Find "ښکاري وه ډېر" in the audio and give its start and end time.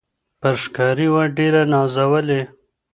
0.63-1.53